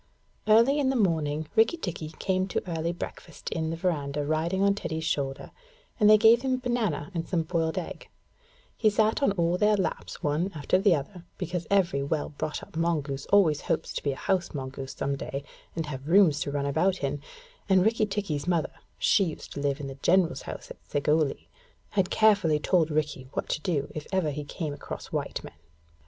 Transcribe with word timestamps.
Early 0.47 0.79
in 0.79 0.89
the 0.89 0.95
morning 0.95 1.47
Rikki 1.55 1.77
tikki 1.77 2.09
came 2.17 2.47
to 2.47 2.67
early 2.67 2.91
breakfast 2.91 3.51
in 3.51 3.69
the 3.69 3.75
verandah 3.75 4.25
riding 4.25 4.63
on 4.63 4.73
Teddy's 4.73 5.03
shoulder, 5.03 5.51
and 5.99 6.09
they 6.09 6.17
gave 6.17 6.41
him 6.41 6.57
banana 6.57 7.11
and 7.13 7.27
some 7.29 7.43
boiled 7.43 7.77
egg; 7.77 8.09
and 8.09 8.09
he 8.75 8.89
sat 8.89 9.21
on 9.21 9.31
all 9.33 9.59
their 9.59 9.77
laps 9.77 10.23
one 10.23 10.51
after 10.55 10.79
the 10.79 10.95
other, 10.95 11.23
because 11.37 11.67
every 11.69 12.01
well 12.01 12.29
brought 12.29 12.63
up 12.63 12.75
mongoose 12.75 13.27
always 13.27 13.61
hopes 13.61 13.93
to 13.93 14.01
be 14.01 14.11
a 14.11 14.15
house 14.15 14.55
mongoose 14.55 14.93
some 14.95 15.15
day 15.15 15.43
and 15.75 15.85
have 15.85 16.07
rooms 16.09 16.39
to 16.39 16.51
run 16.51 16.65
about 16.65 17.03
in, 17.03 17.21
and 17.69 17.85
Rikki 17.85 18.07
tikki's 18.07 18.47
mother 18.47 18.71
(she 18.97 19.25
used 19.25 19.53
to 19.53 19.59
live 19.59 19.79
in 19.79 19.85
the 19.85 19.99
General's 20.01 20.41
house 20.41 20.71
at 20.71 20.83
Segowlee) 20.83 21.47
had 21.91 22.09
carefully 22.09 22.57
told 22.59 22.89
Rikki 22.89 23.29
what 23.33 23.47
to 23.49 23.61
do 23.61 23.91
if 23.93 24.07
ever 24.11 24.31
he 24.31 24.45
came 24.45 24.73
across 24.73 25.11
white 25.11 25.43
men. 25.43 25.53